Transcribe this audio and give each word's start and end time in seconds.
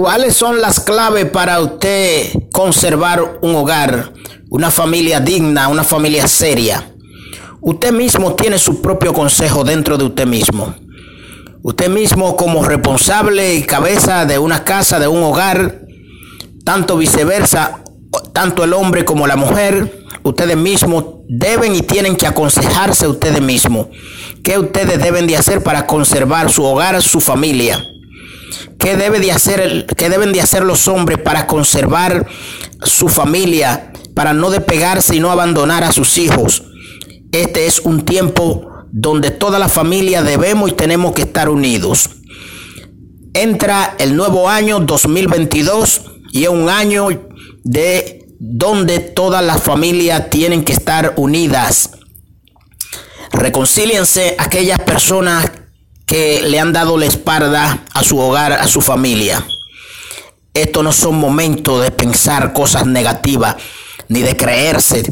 ¿Cuáles 0.00 0.36
son 0.36 0.60
las 0.60 0.78
claves 0.78 1.24
para 1.28 1.60
usted 1.60 2.30
conservar 2.52 3.40
un 3.42 3.56
hogar, 3.56 4.12
una 4.48 4.70
familia 4.70 5.18
digna, 5.18 5.66
una 5.66 5.82
familia 5.82 6.28
seria? 6.28 6.94
Usted 7.60 7.90
mismo 7.90 8.34
tiene 8.34 8.58
su 8.58 8.80
propio 8.80 9.12
consejo 9.12 9.64
dentro 9.64 9.98
de 9.98 10.04
usted 10.04 10.24
mismo. 10.24 10.72
Usted 11.64 11.88
mismo 11.88 12.36
como 12.36 12.64
responsable 12.64 13.56
y 13.56 13.64
cabeza 13.64 14.24
de 14.24 14.38
una 14.38 14.62
casa, 14.62 15.00
de 15.00 15.08
un 15.08 15.20
hogar, 15.20 15.80
tanto 16.64 16.96
viceversa, 16.96 17.82
tanto 18.32 18.62
el 18.62 18.74
hombre 18.74 19.04
como 19.04 19.26
la 19.26 19.34
mujer, 19.34 20.04
ustedes 20.22 20.56
mismos 20.56 21.06
deben 21.28 21.74
y 21.74 21.80
tienen 21.80 22.14
que 22.14 22.28
aconsejarse 22.28 23.08
ustedes 23.08 23.42
mismos. 23.42 23.88
¿Qué 24.44 24.60
ustedes 24.60 25.02
deben 25.02 25.26
de 25.26 25.36
hacer 25.36 25.64
para 25.64 25.88
conservar 25.88 26.52
su 26.52 26.62
hogar, 26.62 27.02
su 27.02 27.20
familia? 27.20 27.84
¿Qué, 28.88 28.96
debe 28.96 29.20
de 29.20 29.32
hacer, 29.32 29.84
¿Qué 29.98 30.08
deben 30.08 30.32
de 30.32 30.40
hacer 30.40 30.64
los 30.64 30.88
hombres 30.88 31.18
para 31.18 31.46
conservar 31.46 32.26
su 32.82 33.10
familia, 33.10 33.92
para 34.14 34.32
no 34.32 34.48
despegarse 34.48 35.14
y 35.14 35.20
no 35.20 35.30
abandonar 35.30 35.84
a 35.84 35.92
sus 35.92 36.16
hijos? 36.16 36.62
Este 37.30 37.66
es 37.66 37.80
un 37.80 38.06
tiempo 38.06 38.86
donde 38.90 39.30
toda 39.30 39.58
la 39.58 39.68
familia 39.68 40.22
debemos 40.22 40.70
y 40.70 40.72
tenemos 40.72 41.12
que 41.12 41.20
estar 41.20 41.50
unidos. 41.50 42.08
Entra 43.34 43.94
el 43.98 44.16
nuevo 44.16 44.48
año 44.48 44.80
2022 44.80 46.00
y 46.32 46.44
es 46.44 46.48
un 46.48 46.70
año 46.70 47.08
de 47.64 48.26
donde 48.38 49.00
todas 49.00 49.44
las 49.44 49.62
familias 49.62 50.30
tienen 50.30 50.64
que 50.64 50.72
estar 50.72 51.12
unidas. 51.18 51.90
Reconcíliense 53.32 54.34
aquellas 54.38 54.78
personas 54.78 55.50
que 56.08 56.40
le 56.40 56.58
han 56.58 56.72
dado 56.72 56.96
la 56.96 57.04
espalda 57.04 57.84
a 57.92 58.02
su 58.02 58.18
hogar, 58.18 58.54
a 58.54 58.66
su 58.66 58.80
familia. 58.80 59.46
Estos 60.54 60.82
no 60.82 60.90
son 60.90 61.16
momentos 61.16 61.82
de 61.82 61.90
pensar 61.90 62.54
cosas 62.54 62.86
negativas 62.86 63.56
ni 64.08 64.22
de 64.22 64.34
creerse 64.34 65.02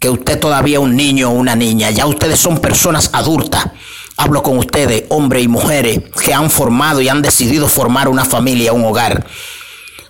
que 0.00 0.08
usted 0.08 0.40
todavía 0.40 0.78
es 0.78 0.82
un 0.82 0.96
niño 0.96 1.28
o 1.28 1.34
una 1.34 1.54
niña. 1.54 1.90
Ya 1.90 2.06
ustedes 2.06 2.40
son 2.40 2.60
personas 2.60 3.10
adultas. 3.12 3.66
Hablo 4.16 4.42
con 4.42 4.56
ustedes, 4.56 5.04
hombres 5.10 5.44
y 5.44 5.48
mujeres, 5.48 6.00
que 6.24 6.32
han 6.32 6.50
formado 6.50 7.02
y 7.02 7.10
han 7.10 7.20
decidido 7.20 7.68
formar 7.68 8.08
una 8.08 8.24
familia, 8.24 8.72
un 8.72 8.86
hogar, 8.86 9.26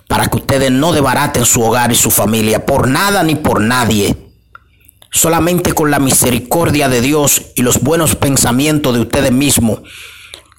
para 0.07 0.27
que 0.27 0.37
ustedes 0.37 0.71
no 0.71 0.93
debaraten 0.93 1.45
su 1.45 1.61
hogar 1.61 1.91
y 1.91 1.95
su 1.95 2.11
familia 2.11 2.65
por 2.65 2.87
nada 2.87 3.23
ni 3.23 3.35
por 3.35 3.59
nadie. 3.59 4.15
Solamente 5.11 5.73
con 5.73 5.91
la 5.91 5.99
misericordia 5.99 6.87
de 6.87 7.01
Dios 7.01 7.41
y 7.55 7.61
los 7.61 7.81
buenos 7.81 8.15
pensamientos 8.15 8.93
de 8.93 9.01
ustedes 9.01 9.33
mismos 9.33 9.81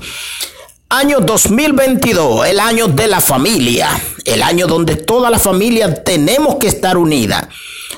Año 0.95 1.22
2022, 1.22 2.45
el 2.45 2.59
año 2.59 2.88
de 2.88 3.08
la 3.08 3.19
familia, 3.19 3.89
el 4.25 4.44
año 4.44 4.67
donde 4.67 4.95
toda 4.95 5.31
la 5.31 5.39
familia 5.39 6.03
tenemos 6.03 6.58
que 6.58 6.67
estar 6.67 6.97
unida. 6.97 7.49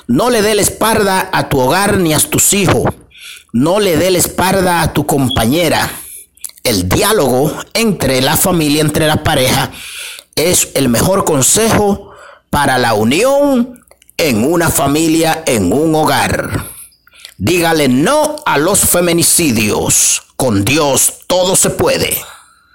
No 0.07 0.29
le 0.29 0.41
dé 0.41 0.55
la 0.55 0.61
espalda 0.61 1.29
a 1.33 1.49
tu 1.49 1.59
hogar 1.59 1.97
ni 1.97 2.13
a 2.13 2.19
tus 2.19 2.53
hijos. 2.53 2.85
No 3.51 3.81
le 3.81 3.97
dé 3.97 4.11
la 4.11 4.19
espalda 4.19 4.81
a 4.81 4.93
tu 4.93 5.05
compañera. 5.05 5.91
El 6.63 6.88
diálogo 6.88 7.51
entre 7.73 8.21
la 8.21 8.38
familia, 8.38 8.79
entre 8.79 9.07
la 9.07 9.25
pareja, 9.25 9.72
es 10.38 10.69
el 10.73 10.88
mejor 10.88 11.25
consejo 11.25 12.11
para 12.50 12.78
la 12.78 12.94
unión 12.94 13.84
en 14.16 14.50
una 14.50 14.69
familia, 14.69 15.44
en 15.45 15.73
un 15.73 15.94
hogar. 15.95 16.63
Dígale 17.38 17.89
no 17.89 18.38
a 18.45 18.57
los 18.57 18.79
feminicidios. 18.79 20.22
Con 20.38 20.63
Dios 20.63 21.25
todo 21.28 21.57
se 21.57 21.72
puede. 21.72 22.17